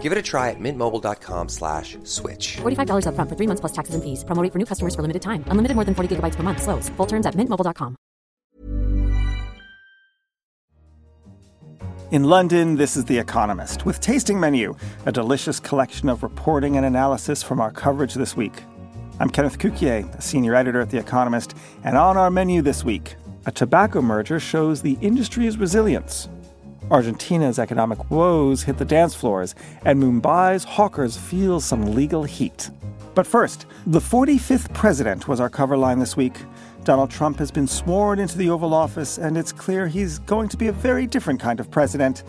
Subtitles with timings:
[0.00, 2.56] Give it a try at mintmobile.com slash switch.
[2.62, 4.24] $45 upfront for three months plus taxes and fees.
[4.24, 5.44] Promo rate for new customers for limited time.
[5.48, 6.62] Unlimited more than 40 gigabytes per month.
[6.62, 6.88] Slows.
[6.96, 7.96] Full terms at mintmobile.com.
[12.10, 14.74] In London, this is The Economist with Tasting Menu,
[15.06, 18.64] a delicious collection of reporting and analysis from our coverage this week.
[19.20, 23.14] I'm Kenneth Cukier, a senior editor at The Economist, and on our menu this week,
[23.46, 26.28] a tobacco merger shows the industry's resilience.
[26.90, 29.54] Argentina's economic woes hit the dance floors,
[29.84, 32.70] and Mumbai's hawkers feel some legal heat.
[33.14, 36.34] But first, the 45th president was our cover line this week.
[36.84, 40.56] Donald Trump has been sworn into the Oval Office, and it's clear he's going to
[40.56, 42.24] be a very different kind of president.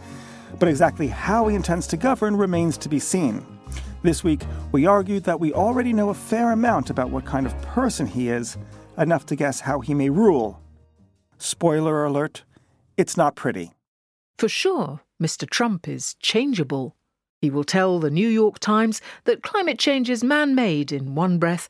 [0.60, 3.46] But exactly how he intends to govern remains to be seen.
[4.04, 7.60] This week, we argued that we already know a fair amount about what kind of
[7.62, 8.58] person he is,
[8.98, 10.60] enough to guess how he may rule.
[11.38, 12.44] Spoiler alert,
[12.98, 13.72] it's not pretty.
[14.42, 15.48] For sure, Mr.
[15.48, 16.96] Trump is changeable.
[17.42, 21.38] He will tell the New York Times that climate change is man made in one
[21.38, 21.70] breath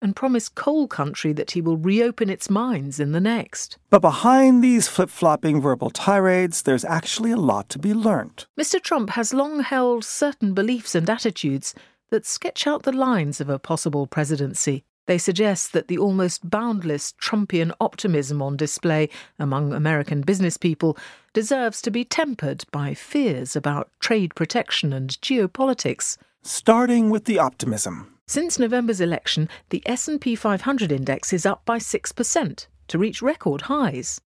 [0.00, 3.76] and promise coal country that he will reopen its mines in the next.
[3.90, 8.46] But behind these flip flopping verbal tirades, there's actually a lot to be learnt.
[8.58, 8.80] Mr.
[8.80, 11.74] Trump has long held certain beliefs and attitudes
[12.08, 14.86] that sketch out the lines of a possible presidency.
[15.06, 20.98] They suggest that the almost boundless Trumpian optimism on display among American business people
[21.32, 26.18] deserves to be tempered by fears about trade protection and geopolitics.
[26.42, 28.18] Starting with the optimism.
[28.26, 34.20] Since November's election, the S&P 500 index is up by 6% to reach record highs.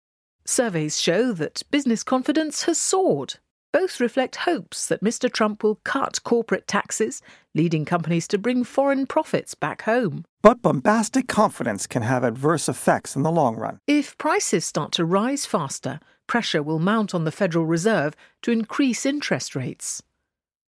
[0.45, 3.35] Surveys show that business confidence has soared.
[3.71, 5.31] Both reflect hopes that Mr.
[5.31, 7.21] Trump will cut corporate taxes,
[7.53, 10.25] leading companies to bring foreign profits back home.
[10.41, 13.77] But bombastic confidence can have adverse effects in the long run.
[13.85, 19.05] If prices start to rise faster, pressure will mount on the Federal Reserve to increase
[19.05, 20.01] interest rates.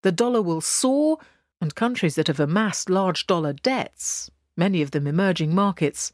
[0.03, 1.19] The dollar will soar,
[1.59, 6.12] and countries that have amassed large dollar debts, many of them emerging markets,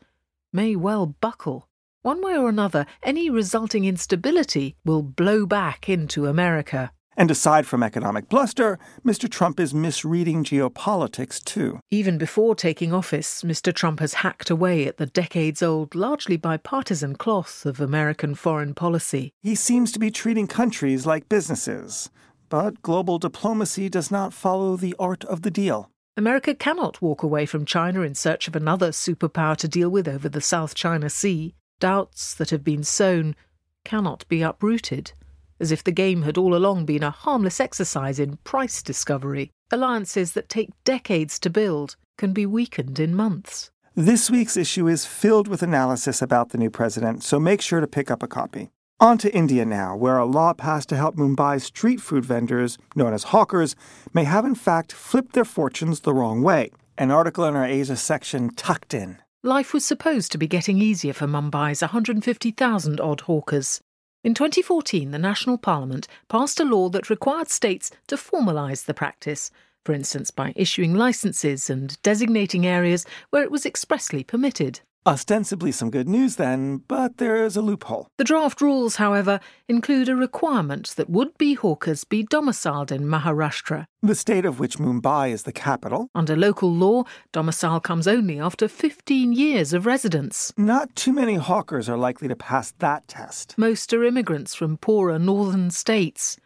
[0.53, 1.69] may well buckle.
[2.07, 6.93] One way or another, any resulting instability will blow back into America.
[7.17, 9.29] And aside from economic bluster, Mr.
[9.29, 11.81] Trump is misreading geopolitics too.
[11.91, 13.75] Even before taking office, Mr.
[13.75, 19.33] Trump has hacked away at the decades old, largely bipartisan cloth of American foreign policy.
[19.43, 22.09] He seems to be treating countries like businesses.
[22.49, 25.91] But global diplomacy does not follow the art of the deal.
[26.17, 30.29] America cannot walk away from China in search of another superpower to deal with over
[30.29, 31.57] the South China Sea.
[31.79, 33.37] Doubts that have been sown
[33.85, 35.13] cannot be uprooted,
[35.61, 39.53] as if the game had all along been a harmless exercise in price discovery.
[39.71, 43.71] Alliances that take decades to build can be weakened in months.
[43.95, 47.87] This week's issue is filled with analysis about the new president, so make sure to
[47.87, 48.71] pick up a copy.
[48.99, 53.13] On to India now, where a law passed to help Mumbai's street food vendors, known
[53.13, 53.77] as hawkers,
[54.15, 56.71] may have in fact flipped their fortunes the wrong way.
[56.97, 59.19] An article in our Asia section tucked in.
[59.47, 63.81] Life was supposed to be getting easier for Mumbai's 150,000 odd hawkers.
[64.25, 69.53] In 2014, the National Parliament passed a law that required states to formalise the practice,
[69.87, 74.81] for instance, by issuing licences and designating areas where it was expressly permitted.
[75.07, 78.09] Ostensibly some good news then, but there is a loophole.
[78.19, 79.39] The draft rules, however,
[79.69, 83.87] include a requirement that would be hawkers be domiciled in Maharashtra.
[84.03, 86.09] The state of which Mumbai is the capital.
[86.17, 90.53] Under local law, domicile comes only after 15 years of residence.
[90.57, 93.55] Not too many hawkers are likely to pass that test.
[93.57, 96.37] Most are immigrants from poorer northern states.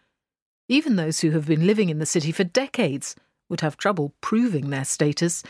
[0.68, 3.16] Even those who have been living in the city for decades
[3.50, 5.42] would have trouble proving their status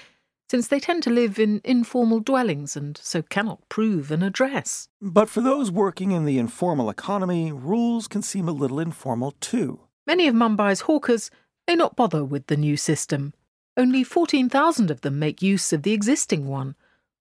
[0.50, 4.88] since they tend to live in informal dwellings and so cannot prove an address.
[5.00, 9.78] But for those working in the informal economy, rules can seem a little informal too.
[10.08, 11.30] Many of Mumbai's hawkers
[11.68, 13.32] may not bother with the new system.
[13.76, 16.74] Only 14,000 of them make use of the existing one,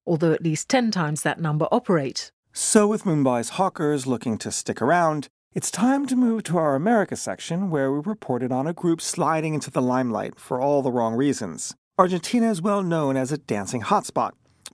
[0.08, 2.32] although at least 10 times that number operate.
[2.52, 7.16] So, with Mumbai's hawkers looking to stick around, it's time to move to our America
[7.16, 11.16] section where we reported on a group sliding into the limelight for all the wrong
[11.16, 11.74] reasons.
[11.98, 14.34] Argentina is well known as a dancing hotspot,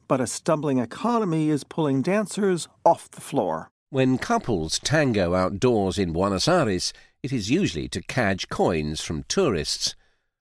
[0.09, 3.69] but a stumbling economy is pulling dancers off the floor.
[3.89, 6.91] When couples tango outdoors in Buenos Aires,
[7.23, 9.95] it is usually to cadge coins from tourists.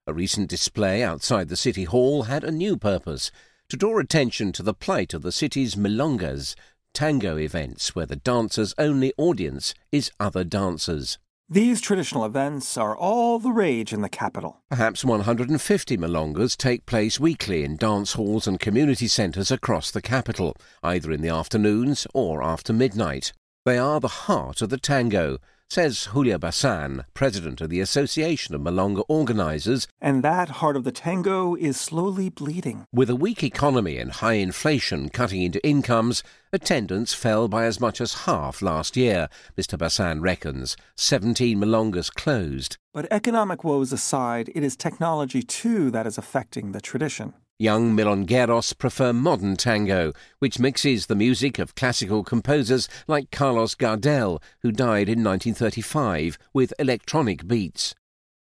[0.08, 3.31] A recent display outside the city hall had a new purpose
[3.69, 6.56] to draw attention to the plight of the city's milongas,
[6.94, 11.19] tango events where the dancer's only audience is other dancers.
[11.50, 14.62] These traditional events are all the rage in the capital.
[14.70, 20.56] Perhaps 150 milongas take place weekly in dance halls and community centres across the capital,
[20.82, 23.35] either in the afternoons or after midnight.
[23.67, 25.38] They are the heart of the tango,
[25.75, 29.88] says Julia Basan, president of the Association of Milonga Organisers.
[30.00, 32.87] And that heart of the tango is slowly bleeding.
[32.93, 36.23] With a weak economy and high inflation cutting into incomes,
[36.53, 39.29] attendance fell by as much as half last year,
[39.59, 39.76] Mr.
[39.76, 40.76] Basan reckons.
[40.97, 42.77] 17 Milongas closed.
[42.93, 47.35] But economic woes aside, it is technology too that is affecting the tradition.
[47.59, 54.43] Young milongueros prefer modern tango, which mixes the music of classical composers like Carlos Gardel,
[54.62, 57.95] who died in 1935, with electronic beats.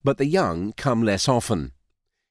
[0.04, 1.74] But the young come less often.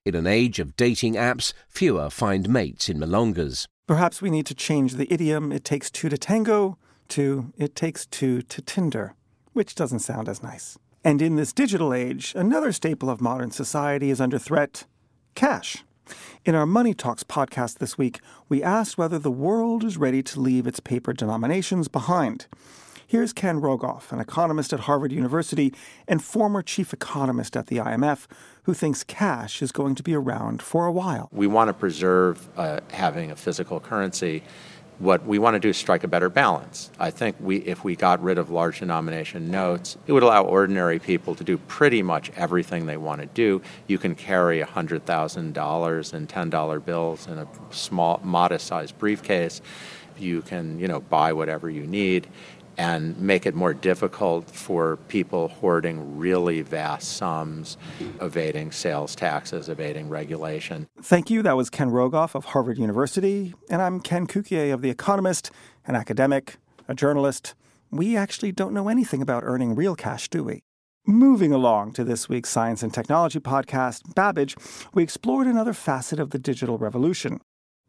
[0.04, 3.68] In an age of dating apps, fewer find mates in milongas.
[3.86, 6.78] Perhaps we need to change the idiom it takes two to tango
[7.10, 9.14] to it takes two to Tinder,
[9.52, 10.76] which doesn't sound as nice.
[11.04, 14.84] And in this digital age, another staple of modern society is under threat
[15.36, 15.84] cash.
[16.44, 18.18] In our Money Talks podcast this week,
[18.48, 22.48] we asked whether the world is ready to leave its paper denominations behind.
[23.06, 25.72] Here's Ken Rogoff, an economist at Harvard University
[26.08, 28.26] and former chief economist at the IMF,
[28.64, 31.28] who thinks cash is going to be around for a while.
[31.30, 34.42] We want to preserve uh, having a physical currency
[34.98, 36.90] what we want to do is strike a better balance.
[36.98, 40.98] I think we, if we got rid of large denomination notes, it would allow ordinary
[40.98, 43.62] people to do pretty much everything they want to do.
[43.88, 49.60] You can carry $100,000 in $10 bills in a small, modest-sized briefcase.
[50.18, 52.28] You can, you know, buy whatever you need
[52.78, 57.76] and make it more difficult for people hoarding really vast sums,
[58.20, 60.88] evading sales taxes, evading regulation.
[61.00, 61.42] Thank you.
[61.42, 63.54] That was Ken Rogoff of Harvard University.
[63.70, 65.50] And I'm Ken Cukier of The Economist,
[65.86, 66.56] an academic,
[66.88, 67.54] a journalist.
[67.90, 70.62] We actually don't know anything about earning real cash, do we?
[71.06, 74.56] Moving along to this week's Science and Technology podcast, Babbage,
[74.94, 77.40] we explored another facet of the digital revolution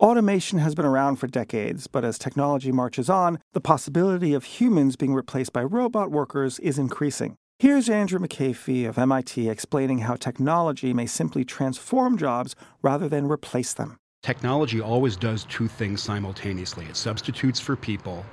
[0.04, 4.98] Automation has been around for decades, but as technology marches on, the possibility of humans
[4.98, 7.38] being replaced by robot workers is increasing.
[7.58, 13.74] Here's Andrew McAfee of MIT explaining how technology may simply transform jobs rather than replace
[13.74, 13.96] them.
[14.24, 18.26] Technology always does two things simultaneously it substitutes for people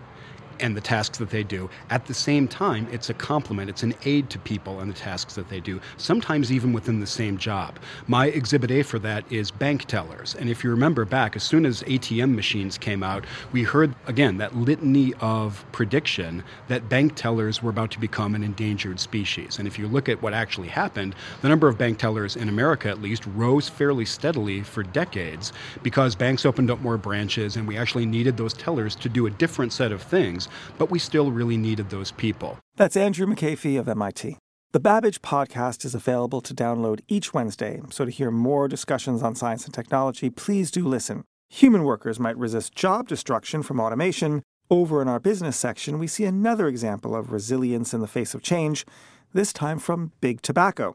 [0.60, 1.68] and the tasks that they do.
[1.90, 5.34] At the same time, it's a complement, it's an aid to people and the tasks
[5.34, 7.78] that they do, sometimes even within the same job.
[8.06, 10.34] My exhibit A for that is bank tellers.
[10.34, 14.38] And if you remember back, as soon as ATM machines came out, we heard again
[14.38, 19.58] that litany of prediction that bank tellers were about to become an endangered species.
[19.58, 22.88] And if you look at what actually happened, the number of bank tellers in America
[22.88, 25.52] at least rose fairly steadily for decades
[25.82, 29.30] because banks opened up more branches and we actually needed those tellers to do a
[29.30, 30.48] different set of things
[30.78, 32.58] but we still really needed those people.
[32.76, 34.36] That's Andrew McAfee of MIT.
[34.72, 39.34] The Babbage podcast is available to download each Wednesday, so to hear more discussions on
[39.34, 41.24] science and technology, please do listen.
[41.48, 44.42] Human workers might resist job destruction from automation.
[44.70, 48.42] Over in our business section, we see another example of resilience in the face of
[48.42, 48.86] change,
[49.32, 50.94] this time from big tobacco.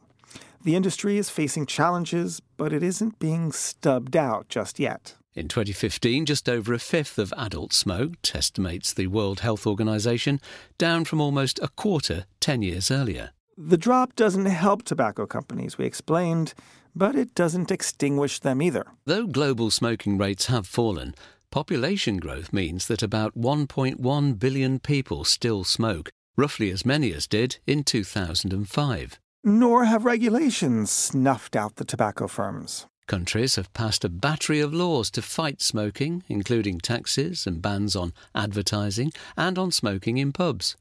[0.64, 5.16] The industry is facing challenges, but it isn't being stubbed out just yet.
[5.36, 10.40] In 2015, just over a fifth of adults smoked, estimates the World Health Organization,
[10.78, 13.32] down from almost a quarter 10 years earlier.
[13.58, 16.54] The drop doesn't help tobacco companies, we explained,
[16.96, 18.86] but it doesn't extinguish them either.
[19.04, 21.14] Though global smoking rates have fallen,
[21.52, 27.58] population growth means that about 1.1 billion people still smoke, roughly as many as did
[27.68, 29.20] in 2005.
[29.44, 32.88] Nor have regulations snuffed out the tobacco firms.
[33.08, 38.14] Countries have passed a battery of laws to fight smoking, including taxes and bans on
[38.34, 40.76] advertising and on smoking in pubs.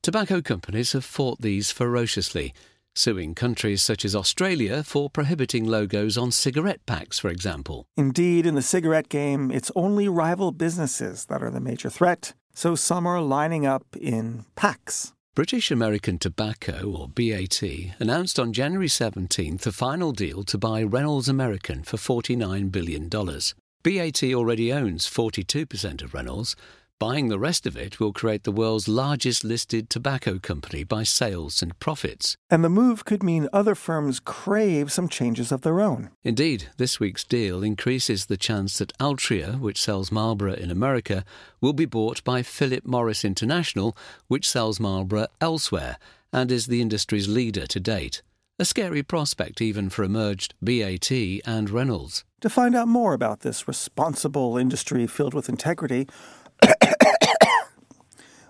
[0.00, 2.54] Tobacco companies have fought these ferociously,
[2.94, 7.88] suing countries such as Australia for prohibiting logos on cigarette packs, for example.
[7.96, 12.76] Indeed, in the cigarette game, it's only rival businesses that are the major threat, so
[12.76, 15.12] some are lining up in packs.
[15.36, 17.62] British American Tobacco, or BAT,
[18.00, 23.10] announced on January 17th a final deal to buy Reynolds American for $49 billion.
[23.10, 26.56] BAT already owns 42% of Reynolds,
[26.98, 31.60] Buying the rest of it will create the world's largest listed tobacco company by sales
[31.60, 32.38] and profits.
[32.48, 36.08] And the move could mean other firms crave some changes of their own.
[36.24, 41.22] Indeed, this week's deal increases the chance that Altria, which sells Marlboro in America,
[41.60, 43.94] will be bought by Philip Morris International,
[44.28, 45.98] which sells Marlboro elsewhere
[46.32, 48.22] and is the industry's leader to date.
[48.58, 52.24] A scary prospect even for emerged BAT and Reynolds.
[52.40, 56.08] To find out more about this responsible industry filled with integrity,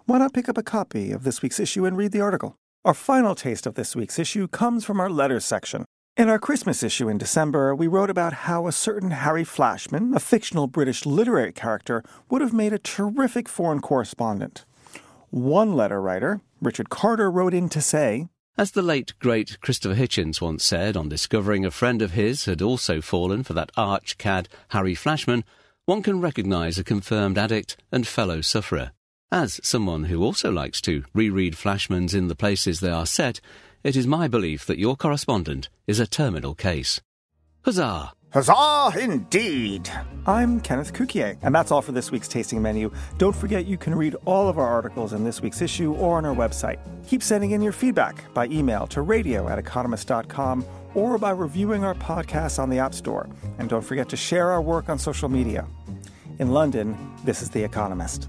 [0.07, 2.57] why not pick up a copy of this week's issue and read the article?
[2.85, 5.85] Our final taste of this week's issue comes from our letters section.
[6.17, 10.21] In our Christmas issue in December, we wrote about how a certain Harry Flashman, a
[10.21, 14.65] fictional British literary character, would have made a terrific foreign correspondent.
[15.31, 20.41] One letter writer, Richard Carter, wrote in to say, As the late great Christopher Hitchens
[20.41, 24.49] once said on discovering a friend of his had also fallen for that arch cad
[24.69, 25.43] Harry Flashman,
[25.85, 28.93] one can recognise a confirmed addict and fellow sufferer.
[29.33, 33.41] As someone who also likes to reread Flashmans in the places they are set,
[33.83, 37.01] it is my belief that your correspondent is a terminal case.
[37.65, 38.13] Huzzah!
[38.33, 39.91] Huzzah, indeed!
[40.29, 42.93] I'm Kenneth Cukier, and that's all for this week's tasting menu.
[43.19, 46.25] Don't forget you can read all of our articles in this week's issue or on
[46.25, 46.79] our website.
[47.09, 50.65] Keep sending in your feedback by email to radio at economist.com
[50.95, 53.29] or by reviewing our podcasts on the App Store.
[53.59, 55.67] And don't forget to share our work on social media.
[56.39, 58.29] In London, this is The Economist.